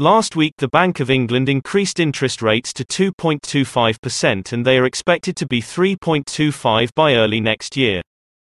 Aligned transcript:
Last 0.00 0.34
week 0.34 0.54
the 0.58 0.66
Bank 0.66 0.98
of 0.98 1.08
England 1.08 1.48
increased 1.48 2.00
interest 2.00 2.42
rates 2.42 2.72
to 2.72 2.84
2.25% 2.84 4.52
and 4.52 4.66
they 4.66 4.76
are 4.76 4.86
expected 4.86 5.36
to 5.36 5.46
be 5.46 5.62
3.25 5.62 6.90
by 6.96 7.14
early 7.14 7.40
next 7.40 7.76
year. 7.76 8.02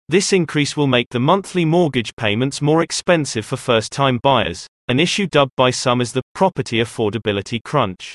This 0.07 0.33
increase 0.33 0.77
will 0.77 0.85
make 0.85 1.09
the 1.09 1.19
monthly 1.19 1.65
mortgage 1.65 2.15
payments 2.15 2.61
more 2.61 2.83
expensive 2.83 3.43
for 3.43 3.57
first-time 3.57 4.19
buyers, 4.21 4.67
an 4.87 4.99
issue 4.99 5.25
dubbed 5.25 5.55
by 5.57 5.71
some 5.71 5.99
as 5.99 6.11
the 6.11 6.21
property 6.35 6.77
affordability 6.77 7.59
crunch. 7.63 8.13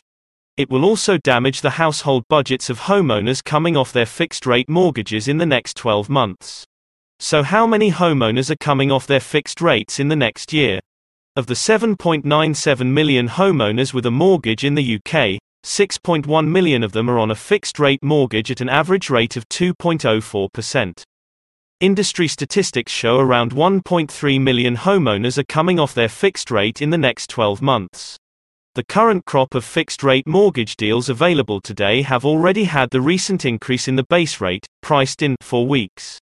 It 0.57 0.71
will 0.71 0.85
also 0.85 1.19
damage 1.19 1.63
the 1.63 1.71
household 1.71 2.23
budgets 2.29 2.71
of 2.71 2.83
homeowners 2.83 3.43
coming 3.43 3.77
off 3.77 3.93
their 3.93 4.07
fixed-rate 4.07 4.69
mortgages 4.69 5.27
in 5.27 5.39
the 5.39 5.47
next 5.47 5.77
12 5.77 6.09
months. 6.09 6.65
So 7.19 7.43
how 7.43 7.67
many 7.67 7.91
homeowners 7.91 8.51
are 8.51 8.57
coming 8.61 8.93
off 8.93 9.09
their 9.09 9.19
fixed 9.19 9.61
rates 9.61 9.99
in 9.99 10.07
the 10.07 10.15
next 10.15 10.53
year? 10.53 10.79
Of 11.37 11.49
the 11.49 11.53
7.97 11.53 12.87
million 12.87 13.29
homeowners 13.29 13.93
with 13.93 14.07
a 14.07 14.11
mortgage 14.11 14.65
in 14.65 14.75
the 14.75 14.95
UK, 14.95 15.39
6.1 15.67 16.49
million 16.49 16.83
of 16.83 16.93
them 16.93 17.11
are 17.11 17.19
on 17.19 17.31
a 17.31 17.35
fixed 17.35 17.79
rate 17.79 18.03
mortgage 18.03 18.51
at 18.51 18.63
an 18.63 18.71
average 18.71 19.11
rate 19.11 19.37
of 19.37 19.47
2.04%. 19.51 21.03
Industry 21.81 22.27
statistics 22.27 22.91
show 22.91 23.19
around 23.19 23.53
1.3 23.53 24.41
million 24.41 24.77
homeowners 24.77 25.37
are 25.37 25.45
coming 25.45 25.79
off 25.79 25.93
their 25.93 26.09
fixed 26.09 26.51
rate 26.51 26.81
in 26.81 26.89
the 26.89 26.97
next 26.97 27.29
12 27.29 27.61
months. 27.61 28.17
The 28.75 28.85
current 28.85 29.27
crop 29.27 29.55
of 29.55 29.63
fixed 29.63 30.03
rate 30.03 30.27
mortgage 30.27 30.75
deals 30.75 31.11
available 31.11 31.61
today 31.61 32.01
have 32.01 32.25
already 32.25 32.65
had 32.65 32.89
the 32.89 33.03
recent 33.03 33.45
increase 33.45 33.89
in 33.89 33.97
the 33.97 34.07
base 34.09 34.41
rate, 34.41 34.65
priced 34.81 35.21
in 35.21 35.37
for 35.43 35.67
weeks. 35.67 36.19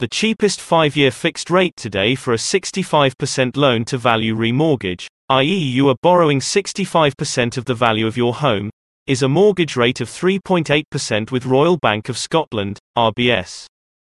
The 0.00 0.06
cheapest 0.06 0.60
five-year 0.60 1.10
fixed 1.10 1.50
rate 1.50 1.74
today 1.74 2.14
for 2.14 2.32
a 2.32 2.36
65% 2.36 3.56
loan 3.56 3.84
to 3.86 3.98
value 3.98 4.32
remortgage, 4.32 5.08
i.e. 5.28 5.44
you 5.44 5.88
are 5.88 5.96
borrowing 6.02 6.38
65% 6.38 7.56
of 7.56 7.64
the 7.64 7.74
value 7.74 8.06
of 8.06 8.16
your 8.16 8.34
home, 8.34 8.70
is 9.08 9.24
a 9.24 9.28
mortgage 9.28 9.74
rate 9.74 10.00
of 10.00 10.08
3.8% 10.08 11.32
with 11.32 11.46
Royal 11.46 11.76
Bank 11.78 12.08
of 12.08 12.16
Scotland, 12.16 12.78
RBS. 12.96 13.66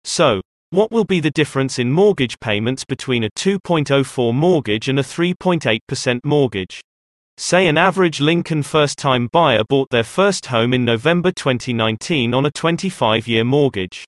So, 0.04 0.42
what 0.72 0.92
will 0.92 1.06
be 1.06 1.22
the 1.22 1.32
difference 1.32 1.80
in 1.80 1.94
mortgage 1.94 2.38
payments 2.42 2.84
between 2.84 3.24
a 3.24 3.30
2.04 3.38 4.36
mortgage 4.36 4.90
and 4.90 5.00
a 5.00 5.04
3.8% 5.04 6.20
mortgage? 6.26 6.82
Say 7.38 7.68
an 7.68 7.78
average 7.78 8.20
Lincoln 8.20 8.64
first-time 8.64 9.30
buyer 9.32 9.64
bought 9.64 9.92
their 9.92 10.04
first 10.04 10.48
home 10.48 10.74
in 10.74 10.84
November 10.84 11.32
2019 11.32 12.34
on 12.34 12.46
a 12.46 12.52
25-year 12.52 13.46
mortgage. 13.46 14.04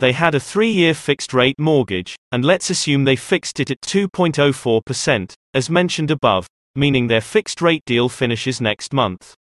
They 0.00 0.12
had 0.12 0.34
a 0.34 0.40
three-year 0.40 0.94
fixed-rate 0.94 1.54
mortgage, 1.58 2.16
and 2.32 2.44
let's 2.44 2.68
assume 2.68 3.04
they 3.04 3.14
fixed 3.16 3.60
it 3.60 3.70
at 3.70 3.80
2.04%, 3.82 5.34
as 5.54 5.70
mentioned 5.70 6.10
above, 6.10 6.48
meaning 6.74 7.06
their 7.06 7.20
fixed-rate 7.20 7.84
deal 7.86 8.08
finishes 8.08 8.60
next 8.60 8.92
month. 8.92 9.34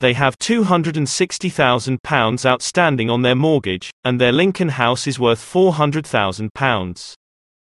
They 0.00 0.14
have 0.14 0.38
£260,000 0.38 2.46
outstanding 2.46 3.10
on 3.10 3.20
their 3.22 3.34
mortgage, 3.34 3.90
and 4.04 4.20
their 4.20 4.32
Lincoln 4.32 4.68
house 4.70 5.06
is 5.06 5.18
worth 5.18 5.40
£400,000. 5.40 7.14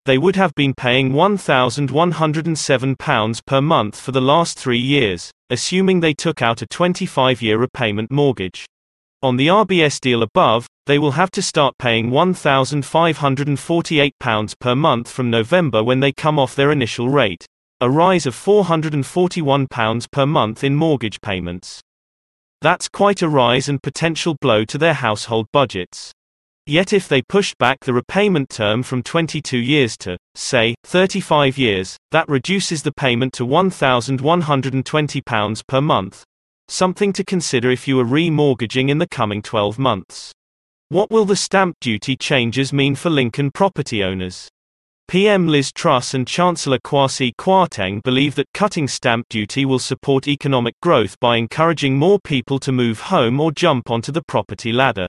They 0.05 0.17
would 0.17 0.37
have 0.37 0.55
been 0.55 0.73
paying 0.73 1.11
£1,107 1.11 3.45
per 3.45 3.61
month 3.61 3.99
for 3.99 4.13
the 4.13 4.21
last 4.21 4.57
three 4.57 4.79
years, 4.79 5.29
assuming 5.49 5.99
they 5.99 6.13
took 6.13 6.41
out 6.41 6.61
a 6.61 6.67
25-year 6.67 7.57
repayment 7.57 8.09
mortgage. 8.09 8.65
On 9.23 9.35
the 9.35 9.47
RBS 9.47 9.99
deal 9.99 10.21
above, 10.21 10.67
they 10.85 10.99
will 10.99 11.13
have 11.13 11.31
to 11.31 11.41
start 11.41 11.79
paying 11.79 12.11
£1,548 12.11 14.59
per 14.59 14.75
month 14.75 15.09
from 15.09 15.31
November 15.31 15.83
when 15.83 16.01
they 16.01 16.11
come 16.11 16.37
off 16.37 16.53
their 16.53 16.71
initial 16.71 17.09
rate, 17.09 17.43
a 17.81 17.89
rise 17.89 18.27
of 18.27 18.35
£441 18.35 20.11
per 20.11 20.27
month 20.27 20.63
in 20.63 20.75
mortgage 20.75 21.19
payments. 21.21 21.81
That's 22.61 22.87
quite 22.87 23.23
a 23.23 23.27
rise 23.27 23.67
and 23.67 23.81
potential 23.81 24.37
blow 24.39 24.63
to 24.65 24.77
their 24.77 24.93
household 24.93 25.47
budgets. 25.51 26.11
Yet 26.67 26.93
if 26.93 27.07
they 27.07 27.23
pushed 27.23 27.57
back 27.57 27.85
the 27.85 27.93
repayment 27.93 28.51
term 28.51 28.83
from 28.83 29.01
22 29.01 29.57
years 29.57 29.97
to, 29.97 30.19
say, 30.35 30.75
35 30.83 31.57
years, 31.57 31.97
that 32.11 32.29
reduces 32.29 32.83
the 32.83 32.93
payment 32.93 33.33
to 33.33 33.47
£1,120 33.47 35.67
per 35.67 35.81
month, 35.81 36.23
Something 36.69 37.13
to 37.13 37.23
consider 37.23 37.71
if 37.71 37.87
you 37.87 37.97
are 37.99 38.05
remortgaging 38.05 38.89
in 38.89 38.97
the 38.97 39.07
coming 39.07 39.41
12 39.41 39.79
months. 39.79 40.33
What 40.89 41.09
will 41.09 41.23
the 41.23 41.35
stamp 41.35 41.77
duty 41.79 42.17
changes 42.17 42.73
mean 42.73 42.93
for 42.95 43.09
Lincoln 43.09 43.51
property 43.51 44.03
owners? 44.03 44.49
PM 45.07 45.47
Liz 45.47 45.71
Truss 45.71 46.13
and 46.13 46.27
Chancellor 46.27 46.79
Kwasi 46.79 47.31
Kwarteng 47.39 48.03
believe 48.03 48.35
that 48.35 48.51
cutting 48.53 48.89
stamp 48.89 49.29
duty 49.29 49.63
will 49.63 49.79
support 49.79 50.27
economic 50.27 50.73
growth 50.81 51.17
by 51.21 51.37
encouraging 51.37 51.97
more 51.97 52.19
people 52.19 52.59
to 52.59 52.73
move 52.73 52.99
home 52.99 53.39
or 53.39 53.53
jump 53.53 53.89
onto 53.89 54.11
the 54.11 54.23
property 54.27 54.73
ladder. 54.73 55.07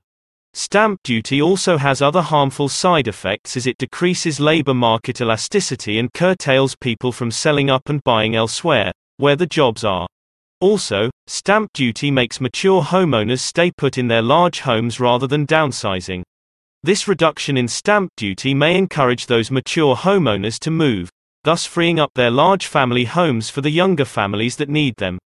Stamp 0.55 1.01
duty 1.03 1.43
also 1.43 1.77
has 1.77 2.01
other 2.01 2.23
harmful 2.23 2.69
side 2.69 3.09
effects 3.09 3.57
as 3.57 3.67
it 3.67 3.79
decreases 3.79 4.39
labor 4.39 4.75
market 4.75 5.21
elasticity 5.21 5.99
and 5.99 6.13
curtails 6.15 6.77
people 6.77 7.11
from 7.11 7.33
selling 7.33 7.69
up 7.69 7.89
and 7.89 8.03
buying 8.05 8.37
elsewhere, 8.37 8.93
where 9.17 9.37
the 9.37 9.47
jobs 9.47 9.83
are. 9.83 10.07
Also, 10.61 11.09
stamp 11.29 11.73
duty 11.73 12.11
makes 12.11 12.41
mature 12.41 12.83
homeowners 12.83 13.39
stay 13.39 13.71
put 13.71 13.97
in 13.97 14.09
their 14.09 14.23
large 14.23 14.59
homes 14.61 14.99
rather 14.99 15.29
than 15.29 15.47
downsizing. 15.47 16.25
This 16.83 17.07
reduction 17.07 17.57
in 17.57 17.69
stamp 17.69 18.11
duty 18.17 18.55
may 18.55 18.77
encourage 18.77 19.27
those 19.27 19.53
mature 19.53 19.95
homeowners 19.95 20.59
to 20.61 20.73
move, 20.73 21.11
thus 21.45 21.65
freeing 21.65 22.01
up 22.01 22.11
their 22.15 22.33
large 22.33 22.67
family 22.67 23.05
homes 23.05 23.49
for 23.51 23.61
the 23.61 23.71
younger 23.71 24.05
families 24.05 24.57
that 24.57 24.69
need 24.69 24.97
them. 24.97 25.21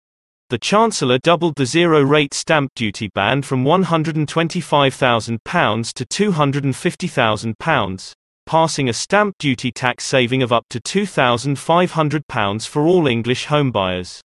The 0.50 0.58
Chancellor 0.58 1.18
doubled 1.18 1.56
the 1.56 1.66
zero 1.66 2.02
rate 2.02 2.34
stamp 2.34 2.72
duty 2.76 3.10
ban 3.16 3.42
from 3.42 3.64
£125,000 3.64 5.94
to 5.94 6.06
£250,000, 6.06 8.12
passing 8.46 8.90
a 8.90 8.94
stamp 8.94 9.38
duty 9.40 9.72
tax 9.72 10.04
saving 10.04 10.44
of 10.44 10.52
up 10.52 10.66
to 10.72 10.82
£2,500 10.82 12.68
for 12.68 12.86
all 12.86 13.08
English 13.08 13.48
homebuyers. 13.48 14.20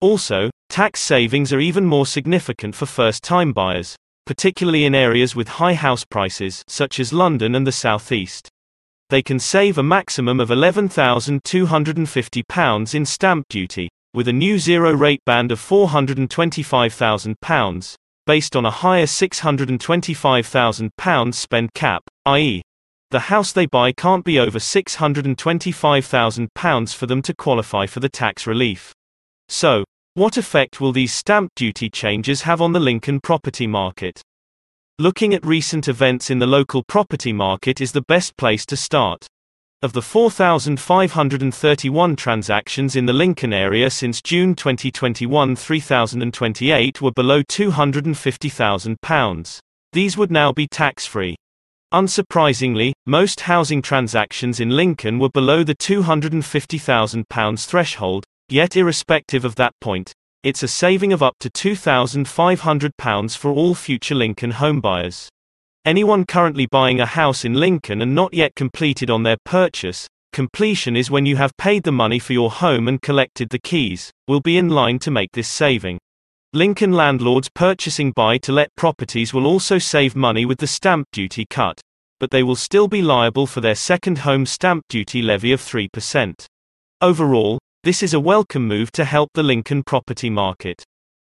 Also, 0.00 0.50
tax 0.68 1.00
savings 1.00 1.52
are 1.52 1.60
even 1.60 1.86
more 1.86 2.06
significant 2.06 2.74
for 2.74 2.84
first-time 2.84 3.52
buyers, 3.52 3.96
particularly 4.26 4.84
in 4.84 4.94
areas 4.94 5.34
with 5.34 5.48
high 5.48 5.72
house 5.72 6.04
prices, 6.04 6.62
such 6.68 7.00
as 7.00 7.14
London 7.14 7.54
and 7.54 7.66
the 7.66 7.72
southeast. 7.72 8.50
They 9.08 9.22
can 9.22 9.38
save 9.38 9.78
a 9.78 9.82
maximum 9.82 10.38
of 10.40 10.50
£11,250 10.50 12.94
in 12.94 13.06
stamp 13.06 13.48
duty, 13.48 13.88
with 14.12 14.28
a 14.28 14.32
new 14.32 14.58
zero-rate 14.58 15.24
band 15.24 15.50
of 15.52 15.60
£425,000, 15.60 17.94
based 18.26 18.56
on 18.56 18.66
a 18.66 18.70
higher 18.70 19.06
£625,000 19.06 21.34
spend 21.34 21.72
cap, 21.74 22.02
i.e., 22.26 22.62
the 23.12 23.20
house 23.20 23.52
they 23.52 23.66
buy 23.66 23.92
can't 23.92 24.24
be 24.24 24.40
over 24.40 24.58
£625,000 24.58 26.94
for 26.94 27.06
them 27.06 27.22
to 27.22 27.34
qualify 27.34 27.86
for 27.86 28.00
the 28.00 28.08
tax 28.08 28.48
relief. 28.48 28.92
So, 29.48 29.84
what 30.14 30.36
effect 30.36 30.80
will 30.80 30.92
these 30.92 31.12
stamp 31.12 31.52
duty 31.54 31.88
changes 31.88 32.42
have 32.42 32.60
on 32.60 32.72
the 32.72 32.80
Lincoln 32.80 33.20
property 33.20 33.66
market? 33.66 34.22
Looking 34.98 35.34
at 35.34 35.44
recent 35.44 35.88
events 35.88 36.30
in 36.30 36.38
the 36.38 36.46
local 36.46 36.82
property 36.82 37.32
market 37.32 37.80
is 37.80 37.92
the 37.92 38.04
best 38.08 38.36
place 38.36 38.64
to 38.66 38.76
start. 38.76 39.26
Of 39.82 39.92
the 39.92 40.00
4,531 40.00 42.16
transactions 42.16 42.96
in 42.96 43.04
the 43.04 43.12
Lincoln 43.12 43.52
area 43.52 43.90
since 43.90 44.22
June 44.22 44.54
2021, 44.54 45.54
3,028 45.54 47.02
were 47.02 47.12
below 47.12 47.42
£250,000. 47.42 49.58
These 49.92 50.16
would 50.16 50.30
now 50.30 50.52
be 50.52 50.66
tax 50.66 51.04
free. 51.04 51.36
Unsurprisingly, 51.92 52.92
most 53.06 53.40
housing 53.40 53.82
transactions 53.82 54.60
in 54.60 54.70
Lincoln 54.70 55.18
were 55.18 55.28
below 55.28 55.62
the 55.62 55.76
£250,000 55.76 57.66
threshold, 57.66 58.24
Yet 58.48 58.76
irrespective 58.76 59.44
of 59.44 59.56
that 59.56 59.72
point, 59.80 60.12
it's 60.44 60.62
a 60.62 60.68
saving 60.68 61.12
of 61.12 61.20
up 61.20 61.34
to 61.40 61.50
£2,500 61.50 63.36
for 63.36 63.50
all 63.50 63.74
future 63.74 64.14
Lincoln 64.14 64.52
homebuyers. 64.52 65.26
Anyone 65.84 66.24
currently 66.24 66.68
buying 66.70 67.00
a 67.00 67.06
house 67.06 67.44
in 67.44 67.54
Lincoln 67.54 68.02
and 68.02 68.14
not 68.14 68.32
yet 68.32 68.54
completed 68.54 69.10
on 69.10 69.24
their 69.24 69.38
purchase, 69.44 70.06
completion 70.32 70.94
is 70.96 71.10
when 71.10 71.26
you 71.26 71.34
have 71.34 71.56
paid 71.56 71.82
the 71.82 71.90
money 71.90 72.20
for 72.20 72.34
your 72.34 72.50
home 72.52 72.86
and 72.86 73.02
collected 73.02 73.48
the 73.50 73.58
keys, 73.58 74.12
will 74.28 74.40
be 74.40 74.58
in 74.58 74.68
line 74.68 75.00
to 75.00 75.10
make 75.10 75.32
this 75.32 75.48
saving. 75.48 75.98
Lincoln 76.52 76.92
landlords 76.92 77.48
purchasing 77.52 78.12
buy 78.12 78.38
to 78.38 78.52
let 78.52 78.74
properties 78.76 79.34
will 79.34 79.46
also 79.46 79.78
save 79.78 80.14
money 80.14 80.46
with 80.46 80.58
the 80.58 80.68
stamp 80.68 81.08
duty 81.10 81.46
cut, 81.50 81.80
but 82.20 82.30
they 82.30 82.44
will 82.44 82.54
still 82.54 82.86
be 82.86 83.02
liable 83.02 83.48
for 83.48 83.60
their 83.60 83.74
second 83.74 84.18
home 84.18 84.46
stamp 84.46 84.84
duty 84.88 85.20
levy 85.20 85.50
of 85.50 85.60
3%. 85.60 86.46
Overall, 87.00 87.58
this 87.86 88.02
is 88.02 88.14
a 88.14 88.18
welcome 88.18 88.66
move 88.66 88.90
to 88.90 89.04
help 89.04 89.30
the 89.34 89.44
Lincoln 89.44 89.80
property 89.80 90.28
market. 90.28 90.82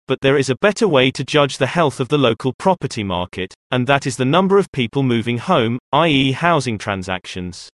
But 0.06 0.20
there 0.20 0.36
is 0.36 0.50
a 0.50 0.58
better 0.60 0.86
way 0.86 1.10
to 1.10 1.24
judge 1.24 1.58
the 1.58 1.66
health 1.66 1.98
of 1.98 2.08
the 2.08 2.18
local 2.18 2.52
property 2.58 3.02
market, 3.02 3.54
and 3.70 3.86
that 3.86 4.06
is 4.06 4.18
the 4.18 4.24
number 4.24 4.58
of 4.58 4.70
people 4.70 5.02
moving 5.02 5.38
home, 5.38 5.78
i.e., 5.92 6.32
housing 6.32 6.76
transactions. 6.76 7.70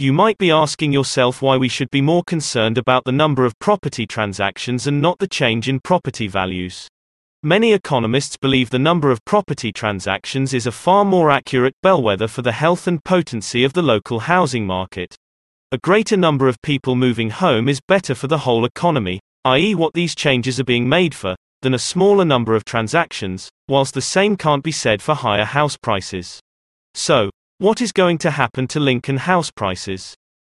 You 0.00 0.12
might 0.12 0.38
be 0.38 0.52
asking 0.52 0.92
yourself 0.92 1.42
why 1.42 1.56
we 1.56 1.68
should 1.68 1.90
be 1.90 2.00
more 2.00 2.22
concerned 2.22 2.78
about 2.78 3.04
the 3.04 3.10
number 3.10 3.44
of 3.44 3.58
property 3.58 4.06
transactions 4.06 4.86
and 4.86 5.02
not 5.02 5.18
the 5.18 5.26
change 5.26 5.68
in 5.68 5.80
property 5.80 6.28
values. 6.28 6.86
Many 7.42 7.72
economists 7.72 8.36
believe 8.36 8.70
the 8.70 8.78
number 8.78 9.10
of 9.10 9.24
property 9.24 9.72
transactions 9.72 10.54
is 10.54 10.68
a 10.68 10.72
far 10.72 11.04
more 11.04 11.32
accurate 11.32 11.74
bellwether 11.82 12.28
for 12.28 12.42
the 12.42 12.52
health 12.52 12.86
and 12.86 13.02
potency 13.02 13.64
of 13.64 13.72
the 13.72 13.82
local 13.82 14.20
housing 14.20 14.64
market. 14.64 15.16
A 15.72 15.78
greater 15.78 16.16
number 16.16 16.46
of 16.46 16.62
people 16.62 16.94
moving 16.94 17.30
home 17.30 17.68
is 17.68 17.80
better 17.88 18.14
for 18.14 18.28
the 18.28 18.38
whole 18.38 18.64
economy, 18.64 19.18
i.e., 19.46 19.74
what 19.74 19.94
these 19.94 20.14
changes 20.14 20.60
are 20.60 20.64
being 20.64 20.88
made 20.88 21.12
for, 21.12 21.34
than 21.62 21.74
a 21.74 21.78
smaller 21.78 22.24
number 22.24 22.54
of 22.54 22.64
transactions, 22.64 23.48
whilst 23.66 23.94
the 23.94 24.00
same 24.00 24.36
can't 24.36 24.62
be 24.62 24.70
said 24.70 25.02
for 25.02 25.16
higher 25.16 25.44
house 25.44 25.76
prices. 25.76 26.38
So, 26.94 27.30
what 27.60 27.80
is 27.80 27.90
going 27.90 28.16
to 28.18 28.30
happen 28.30 28.68
to 28.68 28.78
Lincoln 28.78 29.16
house 29.16 29.50
prices? 29.50 30.14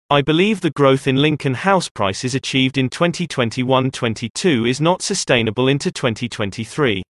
I 0.10 0.22
believe 0.22 0.60
the 0.60 0.72
growth 0.72 1.08
in 1.08 1.16
Lincoln 1.16 1.54
house 1.54 1.88
prices 1.88 2.36
achieved 2.36 2.78
in 2.78 2.90
2021-22 2.90 4.70
is 4.70 4.82
not 4.82 5.02
sustainable 5.02 5.70
into 5.70 5.94
2023. 5.94 7.02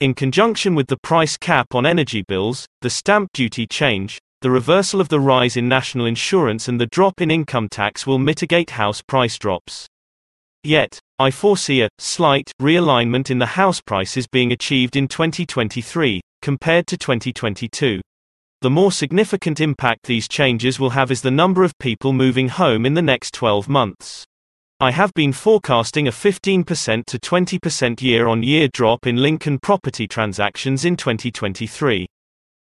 In 0.00 0.12
conjunction 0.12 0.74
with 0.74 0.88
the 0.88 0.98
price 0.98 1.38
cap 1.38 1.74
on 1.74 1.86
energy 1.86 2.22
bills, 2.28 2.66
the 2.82 2.90
stamp 2.90 3.32
duty 3.32 3.66
change, 3.66 4.18
the 4.42 4.50
reversal 4.50 5.00
of 5.00 5.08
the 5.08 5.20
rise 5.20 5.56
in 5.56 5.66
national 5.66 6.04
insurance 6.04 6.68
and 6.68 6.78
the 6.78 6.88
drop 6.92 7.22
in 7.22 7.30
income 7.30 7.70
tax 7.70 8.06
will 8.06 8.18
mitigate 8.18 8.68
house 8.68 9.00
price 9.00 9.38
drops. 9.38 9.86
Yet, 10.64 10.98
I 11.18 11.30
foresee 11.30 11.80
a 11.80 11.88
slight 11.98 12.52
realignment 12.60 13.30
in 13.30 13.38
the 13.38 13.46
house 13.46 13.80
prices 13.80 14.26
being 14.26 14.52
achieved 14.52 14.96
in 14.96 15.08
2023 15.08 16.20
compared 16.42 16.86
to 16.88 16.98
2022. 16.98 18.02
The 18.62 18.68
more 18.68 18.92
significant 18.92 19.58
impact 19.58 20.04
these 20.04 20.28
changes 20.28 20.78
will 20.78 20.90
have 20.90 21.10
is 21.10 21.22
the 21.22 21.30
number 21.30 21.64
of 21.64 21.78
people 21.78 22.12
moving 22.12 22.50
home 22.50 22.84
in 22.84 22.92
the 22.92 23.00
next 23.00 23.32
12 23.32 23.70
months. 23.70 24.26
I 24.78 24.90
have 24.90 25.14
been 25.14 25.32
forecasting 25.32 26.06
a 26.06 26.10
15% 26.10 27.06
to 27.06 27.18
20% 27.18 28.02
year 28.02 28.28
on 28.28 28.42
year 28.42 28.68
drop 28.70 29.06
in 29.06 29.16
Lincoln 29.16 29.58
property 29.58 30.06
transactions 30.06 30.84
in 30.84 30.98
2023. 30.98 32.06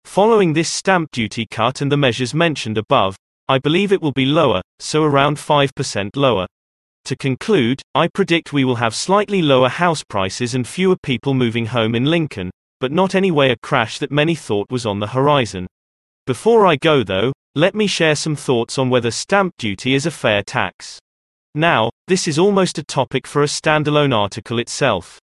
Following 0.04 0.52
this 0.52 0.68
stamp 0.68 1.12
duty 1.12 1.46
cut 1.50 1.80
and 1.80 1.90
the 1.90 1.96
measures 1.96 2.34
mentioned 2.34 2.76
above, 2.76 3.16
I 3.48 3.58
believe 3.58 3.90
it 3.90 4.02
will 4.02 4.12
be 4.12 4.26
lower, 4.26 4.60
so 4.80 5.02
around 5.02 5.38
5% 5.38 6.10
lower. 6.14 6.46
To 7.06 7.16
conclude, 7.16 7.80
I 7.94 8.08
predict 8.08 8.52
we 8.52 8.64
will 8.64 8.76
have 8.76 8.94
slightly 8.94 9.40
lower 9.40 9.70
house 9.70 10.04
prices 10.04 10.54
and 10.54 10.68
fewer 10.68 10.96
people 11.02 11.32
moving 11.32 11.66
home 11.66 11.94
in 11.94 12.04
Lincoln, 12.04 12.50
but 12.80 12.90
not 12.90 13.14
anyway 13.14 13.50
a 13.50 13.56
crash 13.56 13.98
that 13.98 14.10
many 14.10 14.34
thought 14.34 14.70
was 14.70 14.86
on 14.86 14.98
the 14.98 15.08
horizon. 15.08 15.66
Before 16.26 16.66
I 16.66 16.76
go 16.76 17.04
though, 17.04 17.32
let 17.54 17.74
me 17.74 17.86
share 17.86 18.14
some 18.14 18.36
thoughts 18.36 18.78
on 18.78 18.90
whether 18.90 19.10
stamp 19.10 19.54
duty 19.58 19.94
is 19.94 20.06
a 20.06 20.10
fair 20.10 20.42
tax. 20.42 20.98
Now, 21.54 21.90
this 22.06 22.28
is 22.28 22.38
almost 22.38 22.78
a 22.78 22.84
topic 22.84 23.26
for 23.26 23.42
a 23.42 23.46
standalone 23.46 24.14
article 24.14 24.58
itself. 24.58 25.18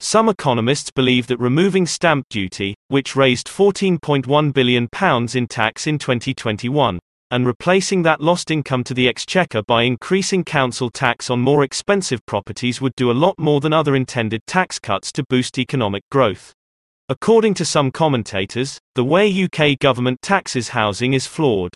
Some 0.00 0.28
economists 0.28 0.90
believe 0.90 1.28
that 1.28 1.38
removing 1.38 1.86
stamp 1.86 2.26
duty, 2.28 2.74
which 2.88 3.14
raised 3.14 3.46
£14.1 3.46 4.52
billion 4.52 4.88
in 5.34 5.46
tax 5.46 5.86
in 5.86 5.98
2021, 5.98 6.98
and 7.30 7.46
replacing 7.46 8.02
that 8.02 8.20
lost 8.20 8.50
income 8.50 8.84
to 8.84 8.94
the 8.94 9.08
exchequer 9.08 9.62
by 9.62 9.84
increasing 9.84 10.44
council 10.44 10.90
tax 10.90 11.30
on 11.30 11.40
more 11.40 11.64
expensive 11.64 12.24
properties 12.26 12.80
would 12.80 12.94
do 12.96 13.10
a 13.10 13.12
lot 13.12 13.38
more 13.38 13.60
than 13.60 13.72
other 13.72 13.94
intended 13.94 14.40
tax 14.46 14.78
cuts 14.78 15.10
to 15.12 15.24
boost 15.28 15.58
economic 15.58 16.02
growth. 16.10 16.52
According 17.10 17.52
to 17.54 17.64
some 17.66 17.90
commentators, 17.90 18.78
the 18.94 19.04
way 19.04 19.30
UK 19.30 19.78
government 19.78 20.22
taxes 20.22 20.70
housing 20.70 21.12
is 21.12 21.26
flawed. 21.26 21.74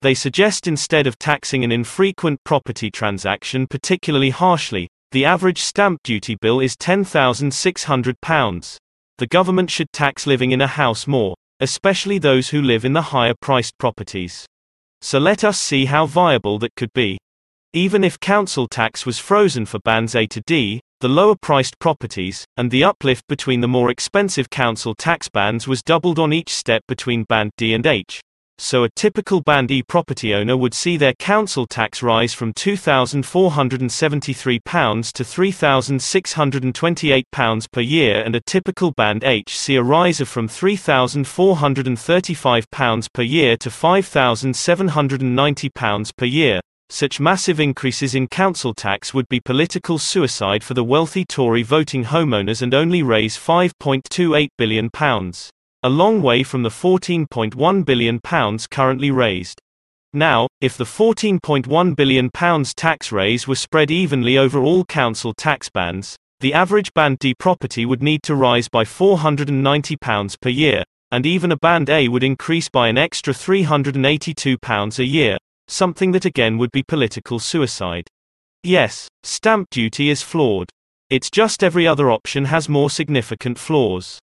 They 0.00 0.14
suggest 0.14 0.68
instead 0.68 1.08
of 1.08 1.18
taxing 1.18 1.64
an 1.64 1.72
infrequent 1.72 2.38
property 2.44 2.88
transaction 2.88 3.66
particularly 3.66 4.30
harshly, 4.30 4.88
the 5.10 5.24
average 5.24 5.60
stamp 5.60 6.04
duty 6.04 6.36
bill 6.40 6.60
is 6.60 6.76
£10,600. 6.76 8.76
The 9.18 9.26
government 9.26 9.72
should 9.72 9.92
tax 9.92 10.24
living 10.24 10.52
in 10.52 10.60
a 10.60 10.68
house 10.68 11.08
more, 11.08 11.34
especially 11.58 12.18
those 12.18 12.50
who 12.50 12.62
live 12.62 12.84
in 12.84 12.92
the 12.92 13.02
higher 13.02 13.34
priced 13.40 13.76
properties. 13.76 14.46
So 15.02 15.18
let 15.18 15.42
us 15.42 15.58
see 15.58 15.86
how 15.86 16.06
viable 16.06 16.60
that 16.60 16.76
could 16.76 16.92
be. 16.92 17.18
Even 17.72 18.04
if 18.04 18.20
council 18.20 18.68
tax 18.68 19.04
was 19.04 19.18
frozen 19.18 19.66
for 19.66 19.80
bands 19.80 20.14
A 20.14 20.28
to 20.28 20.40
D, 20.46 20.80
the 21.00 21.08
lower 21.08 21.34
priced 21.34 21.78
properties, 21.78 22.44
and 22.58 22.70
the 22.70 22.84
uplift 22.84 23.26
between 23.26 23.62
the 23.62 23.68
more 23.68 23.90
expensive 23.90 24.50
council 24.50 24.94
tax 24.94 25.28
bands 25.28 25.66
was 25.66 25.82
doubled 25.82 26.18
on 26.18 26.32
each 26.32 26.54
step 26.54 26.82
between 26.86 27.24
band 27.24 27.52
D 27.56 27.72
and 27.72 27.86
H. 27.86 28.20
So 28.62 28.84
a 28.84 28.90
typical 28.90 29.40
band 29.40 29.70
E 29.70 29.82
property 29.82 30.34
owner 30.34 30.54
would 30.54 30.74
see 30.74 30.98
their 30.98 31.14
council 31.14 31.66
tax 31.66 32.02
rise 32.02 32.34
from 32.34 32.52
£2,473 32.52 35.12
to 35.12 35.24
£3,628 35.24 37.72
per 37.72 37.80
year 37.80 38.22
and 38.22 38.36
a 38.36 38.42
typical 38.42 38.92
band 38.92 39.24
H 39.24 39.58
see 39.58 39.76
a 39.76 39.82
rise 39.82 40.20
of 40.20 40.28
from 40.28 40.46
£3,435 40.46 43.12
per 43.14 43.22
year 43.22 43.56
to 43.56 43.70
£5,790 43.70 46.16
per 46.16 46.26
year. 46.26 46.60
Such 46.92 47.20
massive 47.20 47.60
increases 47.60 48.16
in 48.16 48.26
council 48.26 48.74
tax 48.74 49.14
would 49.14 49.28
be 49.28 49.38
political 49.38 49.96
suicide 49.96 50.64
for 50.64 50.74
the 50.74 50.82
wealthy 50.82 51.24
Tory 51.24 51.62
voting 51.62 52.02
homeowners 52.04 52.62
and 52.62 52.74
only 52.74 53.00
raise 53.04 53.38
£5.28 53.38 54.48
billion. 54.58 54.90
A 55.84 55.88
long 55.88 56.20
way 56.20 56.42
from 56.42 56.64
the 56.64 56.68
£14.1 56.68 57.84
billion 57.84 58.20
currently 58.72 59.10
raised. 59.12 59.60
Now, 60.12 60.48
if 60.60 60.76
the 60.76 60.84
£14.1 60.84 61.94
billion 61.94 62.28
tax 62.74 63.12
raise 63.12 63.46
were 63.46 63.54
spread 63.54 63.92
evenly 63.92 64.36
over 64.36 64.58
all 64.58 64.84
council 64.84 65.32
tax 65.32 65.70
bands, 65.70 66.16
the 66.40 66.52
average 66.52 66.92
Band 66.92 67.20
D 67.20 67.34
property 67.34 67.86
would 67.86 68.02
need 68.02 68.24
to 68.24 68.34
rise 68.34 68.68
by 68.68 68.82
£490 68.82 70.40
per 70.40 70.48
year, 70.48 70.82
and 71.12 71.24
even 71.24 71.52
a 71.52 71.56
Band 71.56 71.88
A 71.88 72.08
would 72.08 72.24
increase 72.24 72.68
by 72.68 72.88
an 72.88 72.98
extra 72.98 73.32
£382 73.32 74.98
a 74.98 75.04
year, 75.04 75.36
something 75.70 76.12
that 76.12 76.24
again 76.24 76.58
would 76.58 76.72
be 76.72 76.82
political 76.82 77.38
suicide. 77.38 78.08
Yes, 78.62 79.08
stamp 79.22 79.68
duty 79.70 80.10
is 80.10 80.22
flawed. 80.22 80.68
It's 81.08 81.30
just 81.30 81.64
every 81.64 81.86
other 81.86 82.10
option 82.10 82.44
has 82.44 82.68
more 82.68 82.90
significant 82.90 83.58
flaws. 83.58 84.18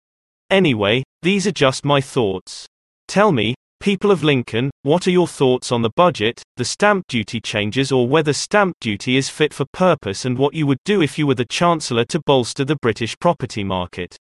Anyway, 0.50 1.02
these 1.22 1.46
are 1.46 1.52
just 1.52 1.84
my 1.84 2.00
thoughts. 2.00 2.66
Tell 3.08 3.32
me, 3.32 3.54
people 3.80 4.10
of 4.10 4.22
Lincoln, 4.22 4.70
what 4.82 5.06
are 5.06 5.10
your 5.10 5.26
thoughts 5.26 5.72
on 5.72 5.82
the 5.82 5.90
budget, 5.96 6.42
the 6.56 6.64
stamp 6.64 7.04
duty 7.08 7.40
changes, 7.40 7.90
or 7.90 8.06
whether 8.06 8.32
stamp 8.32 8.74
duty 8.80 9.16
is 9.16 9.28
fit 9.28 9.52
for 9.52 9.64
purpose 9.72 10.24
and 10.24 10.38
what 10.38 10.54
you 10.54 10.66
would 10.66 10.78
do 10.84 11.02
if 11.02 11.18
you 11.18 11.26
were 11.26 11.34
the 11.34 11.44
Chancellor 11.46 12.04
to 12.04 12.20
bolster 12.26 12.64
the 12.64 12.76
British 12.82 13.18
property 13.18 13.64
market? 13.64 14.16